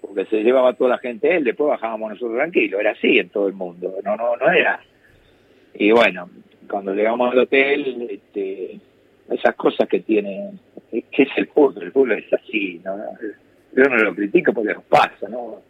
porque 0.00 0.24
se 0.26 0.42
llevaba 0.42 0.74
toda 0.74 0.90
la 0.90 0.98
gente 0.98 1.36
él, 1.36 1.44
después 1.44 1.68
bajábamos 1.68 2.10
nosotros 2.10 2.36
tranquilos, 2.36 2.80
era 2.80 2.90
así 2.92 3.18
en 3.18 3.28
todo 3.28 3.46
el 3.46 3.52
mundo, 3.54 3.94
no, 4.04 4.16
no, 4.16 4.36
no 4.36 4.50
era. 4.50 4.80
Y 5.74 5.92
bueno, 5.92 6.28
cuando 6.68 6.92
llegamos 6.94 7.30
al 7.32 7.38
hotel, 7.38 8.08
este, 8.10 8.80
esas 9.30 9.54
cosas 9.54 9.88
que 9.88 10.00
tiene, 10.00 10.50
que 10.90 11.22
es 11.22 11.28
el 11.36 11.46
fútbol, 11.46 11.84
el 11.84 11.92
fútbol 11.92 12.12
es 12.12 12.32
así, 12.32 12.80
¿no? 12.84 12.96
yo 13.74 13.84
no 13.84 13.96
lo 13.96 14.14
critico 14.14 14.52
porque 14.52 14.74
nos 14.74 14.84
pasa, 14.84 15.28
¿no? 15.30 15.62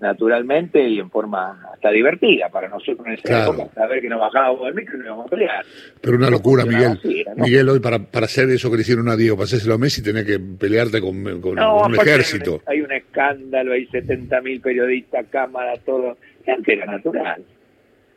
Naturalmente 0.00 0.82
y 0.88 0.98
en 0.98 1.10
forma 1.10 1.60
hasta 1.72 1.90
divertida 1.90 2.48
para 2.48 2.68
nosotros 2.68 3.06
en 3.06 3.12
esa 3.14 3.22
Claro. 3.22 3.52
época, 3.54 3.74
saber 3.74 4.00
que 4.00 4.08
nos 4.08 4.20
bajábamos 4.20 4.64
del 4.66 4.74
micro 4.74 4.94
y 4.94 4.98
nos 4.98 5.06
íbamos 5.06 5.26
a 5.26 5.30
pelear. 5.30 5.64
Pero 6.00 6.16
una 6.16 6.30
locura, 6.30 6.64
Miguel. 6.64 6.92
así, 6.98 7.20
era, 7.20 7.34
¿no? 7.34 7.44
Miguel, 7.44 7.68
hoy 7.68 7.80
para, 7.80 7.98
para 7.98 8.26
hacer 8.26 8.48
eso 8.50 8.70
que 8.70 8.76
le 8.76 8.82
hicieron 8.82 9.08
a 9.08 9.16
Diego, 9.16 9.36
para 9.36 9.44
hacérselo 9.44 9.74
a 9.74 9.78
Messi, 9.78 10.02
tenés 10.02 10.24
que 10.24 10.38
pelearte 10.38 11.00
con, 11.00 11.40
con 11.40 11.54
No, 11.54 11.82
un 11.86 11.94
ejército. 11.94 12.60
Hay 12.66 12.80
un, 12.80 12.90
hay 12.90 12.98
un 12.98 13.04
escándalo, 13.04 13.72
hay 13.72 13.86
70.000 13.86 14.60
periodistas, 14.60 15.26
cámaras, 15.30 15.80
todo. 15.84 16.16
Y 16.46 16.50
antes 16.50 16.68
era 16.76 16.86
natural, 16.86 17.42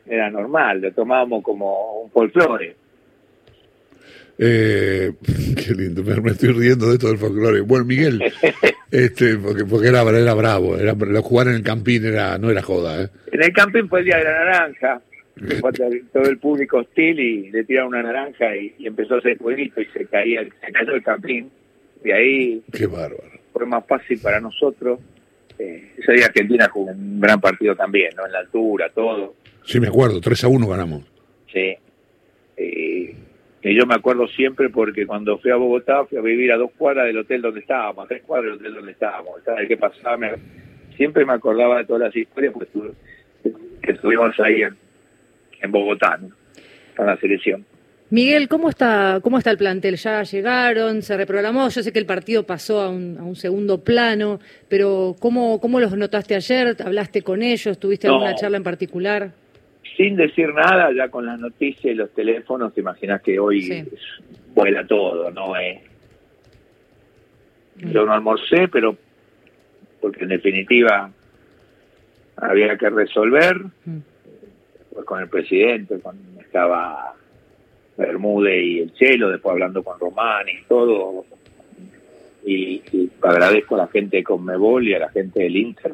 era 0.06 0.30
normal, 0.30 0.80
lo 0.80 0.92
tomábamos 0.92 1.42
como 1.42 2.02
un 2.02 2.10
folclore. 2.10 2.76
Eh, 4.42 5.12
qué 5.56 5.74
lindo, 5.74 6.02
me, 6.02 6.30
estoy 6.30 6.52
riendo 6.52 6.86
de 6.88 6.94
esto 6.94 7.08
del 7.08 7.18
folclore. 7.18 7.60
Bueno, 7.60 7.84
Miguel, 7.84 8.22
este, 8.90 9.36
porque, 9.36 9.64
porque 9.66 9.88
era, 9.88 10.00
era 10.02 10.32
bravo, 10.34 10.78
era, 10.78 10.94
lo- 10.94 11.22
jugar 11.22 11.48
en 11.48 11.56
el 11.56 11.62
campín 11.62 12.06
era, 12.06 12.38
no 12.38 12.50
era 12.50 12.62
joda, 12.62 13.02
¿eh? 13.02 13.08
En 13.32 13.42
el 13.42 13.52
camping 13.52 13.86
fue 13.88 13.98
el 14.00 14.06
día 14.06 14.16
de 14.16 14.24
la 14.24 14.32
naranja, 14.44 15.02
todo 16.12 16.22
el 16.24 16.38
público 16.38 16.78
hostil 16.78 17.20
y 17.20 17.50
le 17.50 17.64
tiraron 17.64 17.88
una 17.88 18.02
naranja 18.02 18.56
y, 18.56 18.74
y 18.78 18.86
empezó 18.86 19.16
a 19.16 19.18
hacer 19.18 19.36
fueguito 19.36 19.80
y 19.82 19.86
se 19.86 20.06
caía, 20.06 20.42
se 20.42 20.72
cayó 20.72 20.94
el 20.94 21.02
camping. 21.02 21.44
Y 22.02 22.10
ahí 22.12 22.62
Qué 22.72 22.86
bárbaro. 22.86 23.22
fue 23.52 23.66
más 23.66 23.84
fácil 23.86 24.18
para 24.20 24.40
nosotros. 24.40 25.00
Eh, 25.58 25.92
ese 25.98 26.12
día 26.12 26.24
Argentina 26.26 26.66
jugó 26.72 26.92
un 26.92 27.20
gran 27.20 27.38
partido 27.42 27.76
también, 27.76 28.08
¿no? 28.16 28.24
En 28.24 28.32
la 28.32 28.38
altura, 28.38 28.88
todo. 28.94 29.34
Sí, 29.66 29.78
me 29.80 29.88
acuerdo, 29.88 30.18
3 30.18 30.44
a 30.44 30.48
1 30.48 30.66
ganamos. 30.66 31.04
Sí. 31.52 31.74
Eh, 32.56 33.14
y 33.62 33.74
yo 33.74 33.86
me 33.86 33.94
acuerdo 33.94 34.26
siempre 34.28 34.68
porque 34.70 35.06
cuando 35.06 35.38
fui 35.38 35.50
a 35.50 35.56
Bogotá 35.56 36.04
fui 36.06 36.18
a 36.18 36.22
vivir 36.22 36.50
a 36.52 36.56
dos 36.56 36.70
cuadras 36.76 37.06
del 37.06 37.18
hotel 37.18 37.42
donde 37.42 37.60
estábamos, 37.60 38.04
a 38.04 38.08
tres 38.08 38.22
cuadras 38.22 38.52
del 38.52 38.60
hotel 38.60 38.74
donde 38.74 38.92
estábamos. 38.92 39.32
¿Sabes 39.44 39.68
qué 39.68 39.76
pasaba? 39.76 40.16
Me- 40.16 40.32
siempre 40.96 41.24
me 41.24 41.32
acordaba 41.34 41.78
de 41.78 41.84
todas 41.84 42.02
las 42.02 42.16
historias 42.16 42.52
pues, 42.54 42.68
que 43.82 43.92
estuvimos 43.92 44.38
ahí 44.40 44.62
en, 44.62 44.76
en 45.62 45.72
Bogotá, 45.72 46.18
¿no? 46.20 46.28
Con 46.96 47.06
la 47.06 47.16
selección. 47.18 47.64
Miguel, 48.10 48.48
¿cómo 48.48 48.68
está, 48.68 49.20
¿cómo 49.22 49.38
está 49.38 49.52
el 49.52 49.56
plantel? 49.56 49.94
¿Ya 49.96 50.22
llegaron? 50.24 51.00
¿Se 51.02 51.16
reprogramó? 51.16 51.68
Yo 51.68 51.80
sé 51.82 51.92
que 51.92 52.00
el 52.00 52.06
partido 52.06 52.44
pasó 52.44 52.80
a 52.80 52.88
un, 52.90 53.16
a 53.18 53.22
un 53.22 53.36
segundo 53.36 53.84
plano, 53.84 54.40
pero 54.68 55.14
¿cómo, 55.20 55.60
¿cómo 55.60 55.78
los 55.78 55.96
notaste 55.96 56.34
ayer? 56.34 56.76
¿Hablaste 56.84 57.22
con 57.22 57.40
ellos? 57.40 57.78
¿Tuviste 57.78 58.08
No. 58.08 58.14
alguna 58.14 58.34
charla 58.34 58.56
en 58.56 58.64
particular? 58.64 59.30
Sin 60.00 60.16
decir 60.16 60.54
nada, 60.54 60.90
ya 60.96 61.10
con 61.10 61.26
las 61.26 61.38
noticias 61.38 61.84
y 61.84 61.94
los 61.94 62.08
teléfonos, 62.14 62.72
te 62.72 62.80
imaginas 62.80 63.20
que 63.20 63.38
hoy 63.38 63.60
Sí. 63.60 63.84
vuela 64.54 64.86
todo, 64.86 65.30
¿no? 65.30 65.54
Eh, 65.58 65.82
yo 67.76 68.06
no 68.06 68.14
almorcé, 68.14 68.66
pero 68.68 68.96
porque 70.00 70.22
en 70.22 70.30
definitiva 70.30 71.10
había 72.36 72.78
que 72.78 72.88
resolver, 72.88 73.58
Mm. 73.84 73.98
pues 74.94 75.04
con 75.04 75.20
el 75.20 75.28
presidente, 75.28 76.00
con 76.00 76.16
estaba 76.40 77.12
Bermúdez 77.98 78.62
y 78.64 78.78
el 78.80 78.94
Chelo, 78.94 79.28
después 79.28 79.52
hablando 79.52 79.82
con 79.84 80.00
Román 80.00 80.46
y 80.48 80.64
todo. 80.66 81.26
Y, 82.46 82.82
y 82.90 83.10
agradezco 83.20 83.74
a 83.74 83.78
la 83.78 83.88
gente 83.88 84.16
de 84.16 84.24
Conmebol 84.24 84.88
y 84.88 84.94
a 84.94 84.98
la 85.00 85.10
gente 85.10 85.40
del 85.42 85.56
Inter, 85.56 85.92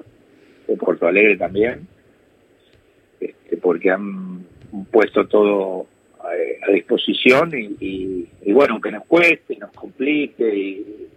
de 0.68 0.76
Porto 0.76 1.08
Alegre 1.08 1.36
también, 1.36 1.88
porque 3.62 3.90
han 3.90 4.44
puesto 4.90 5.26
todo 5.26 5.86
eh, 6.32 6.58
a, 6.66 6.70
disposición 6.72 7.50
y, 7.54 8.28
bueno, 8.52 8.74
aunque 8.74 8.90
nos 8.90 9.04
cueste, 9.06 9.56
nos 9.56 9.70
complique 9.72 10.54
y, 10.54 11.08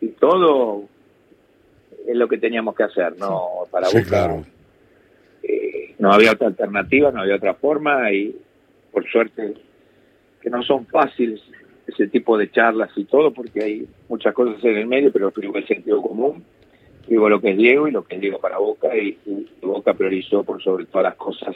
y 0.00 0.08
todo 0.08 0.88
es 2.06 2.16
lo 2.16 2.28
que 2.28 2.38
teníamos 2.38 2.74
que 2.74 2.84
hacer, 2.84 3.16
¿no? 3.18 3.48
Para 3.70 3.86
sí, 3.86 4.02
claro. 4.02 4.44
Eh, 5.42 5.94
no 5.98 6.12
había 6.12 6.32
otra 6.32 6.48
alternativa, 6.48 7.12
no 7.12 7.20
había 7.20 7.36
otra 7.36 7.54
forma 7.54 8.10
y 8.12 8.36
por 8.90 9.08
suerte 9.08 9.54
que 10.40 10.50
no 10.50 10.62
son 10.62 10.86
fáciles 10.86 11.40
ese 11.86 12.08
tipo 12.08 12.38
de 12.38 12.50
charlas 12.50 12.90
y 12.96 13.04
todo 13.04 13.32
porque 13.32 13.62
hay 13.62 13.88
muchas 14.08 14.34
cosas 14.34 14.62
en 14.64 14.76
el 14.76 14.86
medio, 14.86 15.12
pero 15.12 15.30
creo 15.30 15.52
que 15.52 15.60
el 15.60 15.66
sentido 15.66 16.00
común. 16.02 16.44
Digo 17.10 17.28
lo 17.28 17.42
que 17.42 17.50
es 17.50 17.58
Diego 17.58 17.88
y 17.88 17.90
lo 17.90 18.04
que 18.04 18.14
es 18.14 18.22
Diego 18.22 18.40
para 18.40 18.56
Boca 18.56 18.96
y, 18.96 19.18
Boca 19.60 19.92
priorizó 19.92 20.42
por 20.42 20.62
sobre 20.62 20.86
todas 20.86 21.04
las 21.04 21.16
cosas 21.16 21.54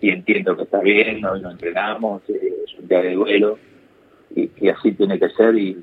y 0.00 0.08
entiendo 0.08 0.56
que 0.56 0.62
está 0.62 0.80
bien, 0.80 1.22
hoy 1.24 1.42
no 1.42 1.50
entrenamos, 1.50 2.22
eh, 2.28 2.54
es 2.66 2.78
un 2.78 2.88
día 2.88 3.02
de 3.02 3.12
duelo 3.12 3.58
y 4.34 4.68
así 4.68 4.92
tiene 4.92 5.18
que 5.18 5.28
ser 5.30 5.54
y, 5.56 5.76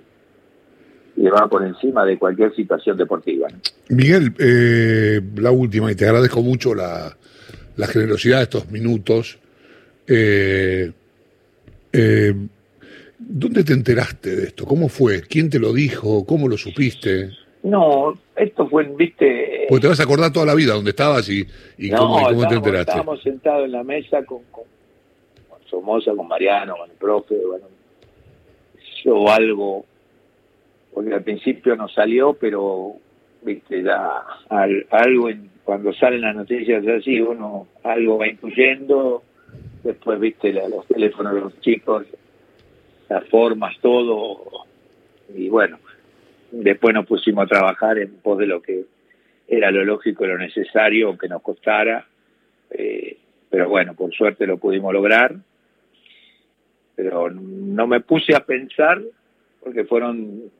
y 1.16 1.28
va 1.28 1.48
por 1.48 1.64
encima 1.64 2.06
de 2.06 2.18
cualquier 2.18 2.56
situación 2.56 2.98
deportiva. 2.98 3.48
Miguel, 3.90 4.34
eh, 4.40 5.22
la 5.36 5.52
última, 5.52 5.92
y 5.92 5.96
te 5.96 6.06
agradezco 6.06 6.42
mucho 6.42 6.74
la, 6.74 7.16
la 7.76 7.88
generosidad 7.88 8.38
de 8.38 8.44
estos 8.44 8.72
minutos. 8.72 9.38
Eh, 10.08 10.92
eh, 11.94 12.34
¿Dónde 13.20 13.64
te 13.64 13.74
enteraste 13.74 14.36
de 14.36 14.44
esto? 14.46 14.66
¿Cómo 14.66 14.90
fue? 14.90 15.22
¿Quién 15.22 15.50
te 15.50 15.60
lo 15.60 15.74
dijo? 15.74 16.26
¿Cómo 16.26 16.48
lo 16.48 16.58
supiste? 16.58 17.30
No, 17.64 18.18
esto 18.36 18.68
fue, 18.68 18.86
viste... 18.86 19.68
Porque 19.70 19.82
te 19.84 19.88
vas 19.90 20.00
a 20.00 20.04
acordar 20.04 20.34
toda 20.34 20.48
la 20.48 20.56
vida 20.56 20.74
dónde 20.74 20.90
estabas 20.90 21.30
y, 21.30 21.46
y 21.78 21.92
cómo, 21.92 22.28
te 22.48 22.56
enteraste. 22.56 22.92
Estábamos 22.92 23.22
sentados 23.22 23.66
en 23.66 23.72
la 23.72 23.84
mesa 23.84 24.24
con, 24.26 24.40
con, 24.52 24.64
Somoza, 25.70 26.12
con 26.16 26.28
Mariano, 26.28 26.76
con 26.76 26.90
el 26.90 26.98
profe, 26.98 27.36
bueno, 27.46 27.68
yo 29.04 29.30
algo 29.30 29.86
porque 30.94 31.14
al 31.14 31.24
principio 31.24 31.76
no 31.76 31.88
salió, 31.88 32.34
pero 32.34 32.96
viste 33.42 33.82
ya 33.84 34.24
algo 34.90 35.30
en, 35.30 35.50
cuando 35.64 35.94
salen 35.94 36.22
las 36.22 36.36
noticias 36.36 36.86
así 36.88 37.20
uno 37.20 37.68
algo 37.84 38.20
va 38.20 38.28
incluyendo 38.28 39.24
después 39.84 40.20
viste 40.20 40.54
los 40.54 40.86
teléfonos 40.86 41.34
de 41.34 41.42
los 41.42 41.60
chicos 41.62 42.06
las 43.10 43.28
formas 43.30 43.76
todo 43.82 44.66
y 45.34 45.50
bueno 45.50 45.80
después 46.52 46.94
nos 46.94 47.06
pusimos 47.06 47.46
a 47.46 47.48
trabajar 47.48 47.98
en 48.00 48.14
pos 48.16 48.38
de 48.38 48.48
lo 48.48 48.62
que 48.62 48.86
era 49.48 49.72
lo 49.72 49.84
lógico 49.84 50.26
y 50.26 50.28
lo 50.30 50.38
necesario 50.38 51.08
aunque 51.08 51.28
nos 51.28 51.42
costara 51.42 52.08
eh, 52.72 53.18
pero 53.50 53.70
bueno 53.70 53.94
por 53.96 54.14
suerte 54.14 54.46
lo 54.46 54.58
pudimos 54.58 54.94
lograr 54.94 55.36
pero 56.96 57.30
no 57.30 57.88
me 57.88 58.02
puse 58.02 58.36
a 58.36 58.46
pensar 58.46 59.02
porque 59.64 59.86
fueron 59.86 60.52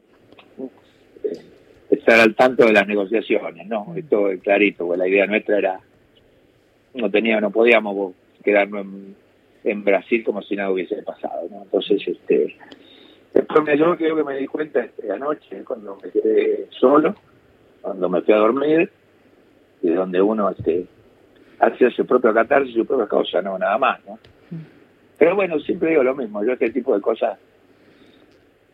estar 1.90 2.20
al 2.20 2.36
tanto 2.36 2.66
de 2.66 2.74
las 2.74 2.88
negociaciones, 2.88 3.68
¿no? 3.68 3.94
Esto 3.96 4.32
es 4.32 4.42
clarito, 4.42 4.88
pues 4.88 4.98
la 4.98 5.08
idea 5.08 5.28
nuestra 5.28 5.58
era, 5.58 5.80
no 6.94 7.12
tenía, 7.12 7.40
no 7.42 7.52
podíamos 7.52 8.14
quedarnos 8.44 8.86
en, 9.64 9.84
Brasil 9.84 10.24
como 10.24 10.42
si 10.42 10.56
nada 10.56 10.72
hubiese 10.72 11.04
pasado, 11.04 11.48
¿no? 11.50 11.64
Entonces, 11.64 12.02
este, 12.08 12.56
después 13.34 13.80
yo 13.80 13.96
creo 13.96 14.16
que 14.16 14.24
me 14.24 14.38
di 14.38 14.48
cuenta 14.48 14.82
este, 14.82 15.12
anoche, 15.12 15.64
cuando 15.64 15.98
me 16.02 16.10
quedé 16.10 16.68
solo, 16.72 17.16
cuando 17.82 18.10
me 18.10 18.22
fui 18.22 18.34
a 18.34 18.38
dormir, 18.38 18.92
y 19.82 19.90
donde 19.90 20.22
uno 20.22 20.50
este, 20.50 20.86
hace 21.60 21.92
su 21.92 22.06
propio 22.06 22.34
catarsis, 22.34 22.74
su 22.76 22.86
propia 22.86 23.08
causa, 23.08 23.42
no, 23.42 23.58
nada 23.58 23.78
más, 23.78 24.00
¿no? 24.06 24.20
Pero 25.18 25.36
bueno, 25.36 25.60
siempre 25.60 25.92
digo 25.92 26.04
lo 26.04 26.16
mismo, 26.16 26.44
yo 26.44 26.54
este 26.54 26.72
tipo 26.72 26.96
de 26.96 27.02
cosas 27.02 27.38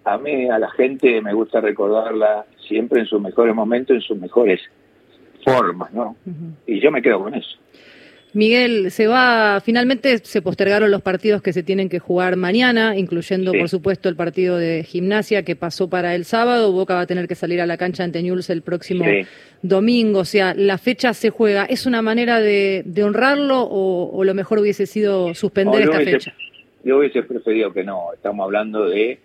a 0.06 0.18
mí, 0.18 0.50
a 0.50 0.58
la 0.58 0.70
gente 0.72 1.22
me 1.22 1.34
gusta 1.34 1.60
recordarla 1.60 2.46
siempre 2.66 3.02
en 3.02 3.08
sus 3.08 3.22
mejores 3.22 3.54
momentos, 3.54 3.96
en 3.96 4.02
sus 4.02 4.18
mejores 4.18 4.62
formas, 5.44 5.92
¿no? 5.94 6.16
Y 6.66 6.80
yo 6.80 6.92
me 6.92 7.02
quedo 7.02 7.24
con 7.24 7.34
eso. 7.34 7.58
Miguel, 8.34 8.92
se 8.92 9.08
va, 9.08 9.62
finalmente 9.62 10.18
se 10.20 10.42
postergaron 10.42 10.92
los 10.92 11.02
partidos 11.02 11.42
que 11.42 11.54
se 11.54 11.64
tienen 11.64 11.90
que 11.90 12.00
jugar 12.00 12.36
mañana, 12.36 12.98
incluyendo 12.98 13.52
por 13.54 13.70
supuesto 13.70 14.10
el 14.10 14.16
partido 14.16 14.58
de 14.58 14.84
gimnasia 14.84 15.44
que 15.44 15.56
pasó 15.56 15.90
para 15.90 16.14
el 16.14 16.26
sábado. 16.26 16.72
Boca 16.72 16.94
va 16.94 17.02
a 17.02 17.08
tener 17.08 17.28
que 17.28 17.36
salir 17.36 17.62
a 17.62 17.66
la 17.66 17.78
cancha 17.78 18.04
ante 18.04 18.22
Newell's 18.22 18.50
el 18.50 18.62
próximo 18.62 19.06
domingo. 19.62 20.20
O 20.20 20.26
sea, 20.26 20.54
la 20.54 20.78
fecha 20.78 21.14
se 21.14 21.30
juega. 21.30 21.66
¿Es 21.66 21.86
una 21.86 22.02
manera 22.02 22.40
de, 22.40 22.84
honrarlo 23.02 23.62
o, 23.62 24.24
lo 24.24 24.34
mejor 24.34 24.60
hubiese 24.60 24.86
sido 24.86 25.34
suspender 25.34 25.84
esta 25.84 26.00
fecha? 26.02 26.34
Yo 26.84 27.00
hubiese 27.00 27.24
preferido 27.24 27.74
que 27.74 27.84
no. 27.84 28.14
Estamos 28.14 28.44
hablando 28.44 28.88
de 28.88 29.20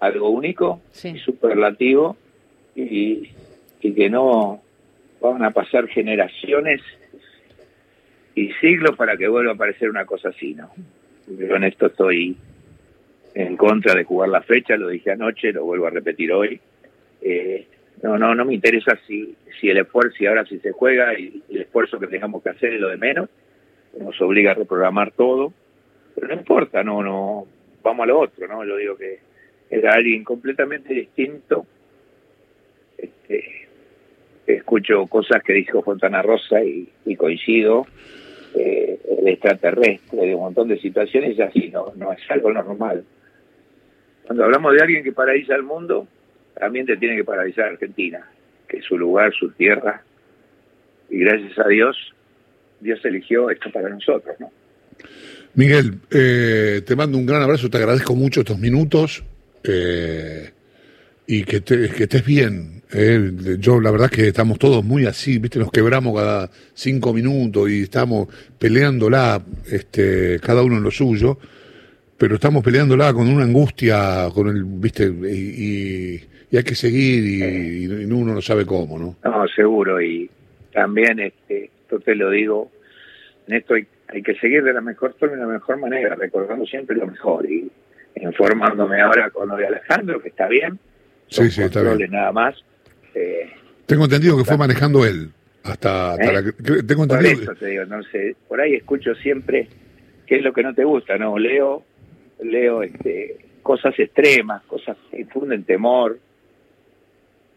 algo 0.00 0.30
único 0.30 0.80
y 1.04 1.18
superlativo 1.18 2.16
y, 2.74 3.28
que 3.80 4.08
no 4.10 4.62
van 5.20 5.44
a 5.44 5.50
pasar 5.50 5.86
generaciones 5.86 6.80
y 8.34 8.52
siglos 8.54 8.96
para 8.96 9.16
que 9.16 9.28
vuelva 9.28 9.52
a 9.52 9.54
aparecer 9.54 9.90
una 9.90 10.04
cosa 10.04 10.30
así, 10.30 10.54
¿no? 10.54 10.70
Yo 11.26 11.56
en 11.56 11.64
esto 11.64 11.86
estoy 11.86 12.36
en 13.34 13.56
contra 13.56 13.94
de 13.94 14.04
jugar 14.04 14.28
la 14.28 14.42
fecha, 14.42 14.76
lo 14.76 14.88
dije 14.88 15.10
anoche, 15.10 15.52
lo 15.52 15.64
vuelvo 15.64 15.86
a 15.86 15.90
repetir 15.90 16.32
hoy. 16.32 16.60
Eh, 17.20 17.66
no, 18.02 18.18
no, 18.18 18.34
no 18.34 18.44
me 18.44 18.54
interesa 18.54 18.98
si, 19.06 19.36
si 19.60 19.70
el 19.70 19.78
esfuerzo, 19.78 20.16
si 20.16 20.26
ahora 20.26 20.44
si 20.44 20.58
se 20.58 20.72
juega 20.72 21.18
y, 21.18 21.42
el 21.50 21.62
esfuerzo 21.62 21.98
que 21.98 22.08
tengamos 22.08 22.42
que 22.42 22.50
hacer 22.50 22.74
es 22.74 22.80
lo 22.80 22.88
de 22.88 22.96
menos, 22.96 23.28
nos 23.98 24.20
obliga 24.20 24.52
a 24.52 24.54
reprogramar 24.54 25.12
todo, 25.12 25.52
pero 26.14 26.28
no 26.28 26.34
importa, 26.34 26.82
no, 26.82 27.02
no, 27.02 27.46
vamos 27.82 28.04
a 28.04 28.06
lo 28.06 28.20
otro, 28.20 28.48
¿no? 28.48 28.64
Yo 28.64 28.76
digo 28.76 28.96
que 28.96 29.20
era 29.70 29.94
alguien 29.94 30.24
completamente 30.24 30.92
distinto. 30.92 31.66
Este, 32.98 33.61
escucho 34.46 35.06
cosas 35.06 35.42
que 35.42 35.52
dijo 35.52 35.82
Fontana 35.82 36.22
Rosa 36.22 36.62
y, 36.62 37.16
coincido. 37.16 37.86
Eh, 38.54 39.00
el 39.18 39.28
extraterrestre, 39.28 40.26
de 40.26 40.34
un 40.34 40.42
montón 40.42 40.68
de 40.68 40.78
situaciones, 40.78 41.40
así 41.40 41.70
no, 41.70 41.92
no 41.96 42.12
es 42.12 42.20
algo 42.28 42.52
normal. 42.52 43.02
Cuando 44.26 44.44
hablamos 44.44 44.74
de 44.74 44.82
alguien 44.82 45.02
que 45.02 45.12
paraliza 45.12 45.54
el 45.54 45.62
mundo, 45.62 46.06
también 46.58 46.84
te 46.86 46.96
tiene 46.96 47.16
que 47.16 47.24
paralizar 47.24 47.66
Argentina, 47.66 48.26
que 48.68 48.78
es 48.78 48.84
su 48.84 48.98
lugar, 48.98 49.32
su 49.32 49.50
tierra. 49.52 50.02
Y 51.08 51.20
gracias 51.20 51.58
a 51.58 51.68
Dios, 51.68 51.96
Dios 52.80 53.02
eligió 53.04 53.50
esto 53.50 53.70
para 53.70 53.88
nosotros, 53.88 54.36
¿no? 54.38 54.50
Miguel, 55.54 56.00
eh, 56.10 56.82
te 56.86 56.96
mando 56.96 57.18
un 57.18 57.26
gran 57.26 57.42
abrazo, 57.42 57.68
te 57.68 57.76
agradezco 57.76 58.14
mucho 58.14 58.40
estos 58.40 58.58
minutos. 58.58 59.22
Eh, 59.64 60.50
y 61.34 61.44
que, 61.44 61.62
que 61.62 62.02
estés 62.02 62.26
bien. 62.26 62.82
Eh. 62.92 63.56
Yo, 63.58 63.80
la 63.80 63.90
verdad 63.90 64.10
que 64.10 64.28
estamos 64.28 64.58
todos 64.58 64.84
muy 64.84 65.06
así, 65.06 65.38
¿viste? 65.38 65.58
Nos 65.58 65.70
quebramos 65.70 66.14
cada 66.14 66.50
cinco 66.74 67.14
minutos 67.14 67.70
y 67.70 67.84
estamos 67.84 68.28
peleándola, 68.58 69.40
este, 69.70 70.38
cada 70.40 70.62
uno 70.62 70.76
en 70.76 70.82
lo 70.82 70.90
suyo, 70.90 71.38
pero 72.18 72.34
estamos 72.34 72.62
peleándola 72.62 73.14
con 73.14 73.28
una 73.28 73.44
angustia, 73.44 74.28
con 74.34 74.48
el, 74.48 74.62
¿viste? 74.64 75.04
Y, 75.04 76.20
hay 76.54 76.64
que 76.64 76.74
seguir 76.74 77.24
y, 77.24 77.86
uno 78.12 78.34
no 78.34 78.42
sabe 78.42 78.66
cómo, 78.66 78.98
¿no? 78.98 79.16
Seguro. 79.56 80.02
Y 80.02 80.28
también, 80.70 81.18
este, 81.18 81.70
esto 81.84 81.98
te 82.00 82.14
lo 82.14 82.28
digo, 82.28 82.70
en 83.46 83.56
esto 83.56 83.72
hay, 83.72 84.22
que 84.22 84.34
seguir 84.34 84.62
de 84.64 84.74
la 84.74 84.82
mejor 84.82 85.14
forma 85.18 85.36
y 85.36 85.38
de 85.38 85.46
la 85.46 85.52
mejor 85.54 85.78
manera, 85.78 86.14
recordando 86.14 86.66
siempre 86.66 86.94
lo 86.94 87.06
mejor. 87.06 87.50
Y 87.50 87.70
informándome 88.16 89.00
ahora 89.00 89.30
con 89.30 89.50
Alejandro, 89.50 90.20
que 90.20 90.28
está 90.28 90.46
bien. 90.46 90.78
Sí, 91.32 91.50
sí, 91.50 91.62
está 91.62 91.82
bien. 91.94 92.10
nada 92.10 92.32
más. 92.32 92.54
Eh, 93.14 93.50
tengo 93.86 94.04
entendido 94.04 94.36
que 94.36 94.44
fue 94.44 94.58
manejando 94.58 95.04
él. 95.04 95.30
Hasta, 95.64 96.16
¿Eh? 96.16 96.52
tengo 96.86 97.04
entendido. 97.04 97.34
Por 97.34 97.42
eso 97.42 97.54
te 97.54 97.66
digo, 97.66 97.84
no 97.86 98.02
sé, 98.04 98.36
por 98.48 98.60
ahí 98.60 98.74
escucho 98.74 99.14
siempre 99.14 99.68
qué 100.26 100.36
es 100.36 100.42
lo 100.42 100.52
que 100.52 100.62
no 100.62 100.74
te 100.74 100.84
gusta, 100.84 101.16
¿no? 101.16 101.38
Leo, 101.38 101.84
leo 102.42 102.82
este, 102.82 103.36
cosas 103.62 103.98
extremas, 103.98 104.62
cosas 104.64 104.96
que 105.10 105.20
infunden 105.20 105.64
temor. 105.64 106.18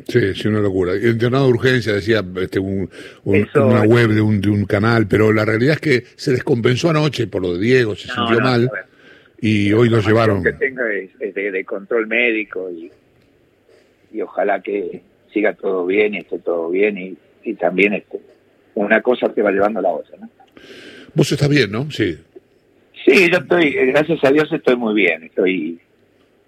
Sí, 0.08 0.36
sí, 0.36 0.48
una 0.48 0.60
locura. 0.60 0.96
Internado 0.96 1.48
de 1.48 1.53
urgencia, 1.53 1.94
decía 1.94 2.24
este, 2.38 2.60
una 2.60 3.82
web 3.84 4.10
de 4.10 4.22
un, 4.22 4.39
de 4.39 4.50
un 4.50 4.65
canal, 4.65 5.08
pero 5.08 5.34
la 5.34 5.46
realidad 5.46 5.74
es 5.75 5.82
que 5.82 6.03
se 6.15 6.32
descompensó 6.32 6.89
anoche 6.89 7.27
por 7.27 7.41
lo 7.41 7.55
de 7.55 7.60
Diego, 7.60 7.96
se 7.96 8.08
sintió 8.08 8.39
mal 8.39 8.70
y 9.39 9.74
hoy 9.74 9.89
lo 9.89 10.00
llevaron. 10.00 10.44
Que 10.44 10.53
tenga 10.53 10.84
de, 10.84 11.65
control 11.65 12.08
médico 12.08 12.70
y, 12.70 12.91
y 14.15 14.22
ojalá 14.22 14.62
que 14.62 15.01
siga 15.34 15.53
todo 15.53 15.86
bien 15.86 16.13
y 16.13 16.19
esté 16.19 16.39
todo 16.39 16.69
bien 16.69 16.98
y, 16.98 17.17
y 17.43 17.55
también 17.55 17.93
este, 17.93 18.22
una 18.75 19.01
cosa 19.01 19.27
te 19.34 19.41
va 19.41 19.51
llevando 19.51 19.79
a 19.79 19.84
la 19.84 19.91
otra. 19.91 20.17
¿no? 20.17 20.29
Vos 21.13 21.29
estás 21.31 21.50
bien, 21.50 21.69
¿no? 21.69 21.91
Sí. 21.91 22.17
Sí, 23.05 23.29
yo 23.29 23.39
estoy, 23.39 23.72
gracias 23.72 24.24
a 24.24 24.31
Dios 24.31 24.51
estoy 24.51 24.77
muy 24.77 24.93
bien, 24.93 25.24
estoy 25.24 25.79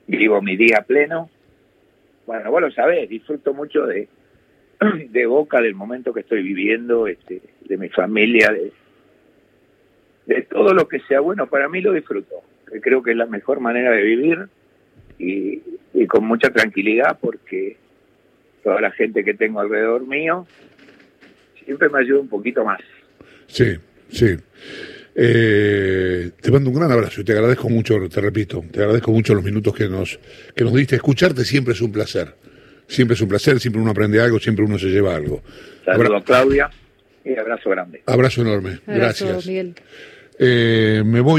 vivo 0.08 0.42
mi 0.42 0.56
día 0.56 0.86
pleno. 0.88 1.30
Bueno, 2.26 2.50
vos 2.52 2.62
lo 2.62 2.72
sabés, 2.72 3.10
disfruto 3.10 3.54
mucho 3.54 3.86
de, 3.86 4.08
de 5.10 5.26
Boca, 5.26 5.62
del 5.62 5.76
momento 5.76 6.14
que 6.14 6.22
estoy 6.22 6.42
viviendo, 6.42 7.08
este, 7.08 7.42
de 7.68 7.78
mi 7.78 7.90
familia, 7.90 8.50
de, 8.52 8.72
de 10.26 10.42
todo 10.44 10.74
lo 10.74 10.88
que 10.88 11.02
sea 11.02 11.20
bueno, 11.20 11.48
para 11.48 11.68
mí 11.68 11.82
lo 11.82 11.92
disfruto. 11.92 12.36
Creo 12.82 13.04
que 13.04 13.12
es 13.12 13.18
la 13.18 13.26
mejor 13.26 13.60
manera 13.60 13.92
de 13.92 14.02
vivir 14.02 14.48
y, 15.20 15.62
y 15.98 16.06
con 16.06 16.26
mucha 16.26 16.50
tranquilidad 16.50 17.18
porque 17.20 17.78
toda 18.64 18.80
la 18.82 18.92
gente 18.92 19.24
que 19.24 19.34
tengo 19.34 19.60
alrededor 19.60 20.06
mío 20.06 20.46
siempre 21.66 21.90
me 21.90 22.00
ayuda 22.00 22.20
un 22.20 22.30
poquito 22.30 22.64
más. 22.64 22.80
Sí, 23.48 23.76
sí. 24.10 24.38
Eh, 25.16 26.30
te 26.40 26.52
mando 26.52 26.70
un 26.70 26.76
gran 26.76 26.92
abrazo 26.92 27.22
y 27.22 27.24
te 27.24 27.34
agradezco 27.34 27.70
mucho, 27.70 27.98
te 28.08 28.22
repito, 28.22 28.64
te 28.72 28.82
agradezco 28.82 29.12
mucho 29.12 29.34
los 29.34 29.44
minutos 29.44 29.74
que 29.74 29.90
nos, 29.90 30.20
que 30.56 30.64
nos 30.64 30.74
diste. 30.74 30.96
Escucharte 30.96 31.44
siempre 31.44 31.74
es 31.74 31.82
un 31.82 31.92
placer. 31.92 32.36
Siempre 32.88 33.16
es 33.16 33.22
un 33.22 33.28
placer, 33.28 33.60
siempre 33.60 33.82
uno 33.82 33.92
aprende 33.92 34.22
algo, 34.22 34.40
siempre 34.40 34.64
uno 34.64 34.78
se 34.78 34.88
lleva 34.88 35.16
algo. 35.16 35.42
Saludos, 35.84 36.08
Abra 36.08 36.22
Claudia, 36.22 36.70
y 37.26 37.38
abrazo 37.38 37.70
grande. 37.70 38.02
Abrazo 38.06 38.42
enorme. 38.42 38.80
Abrazo, 38.86 39.26
Gracias. 39.26 39.48
Miguel. 39.48 39.76
Eh, 40.40 41.02
me 41.04 41.20
voy. 41.20 41.36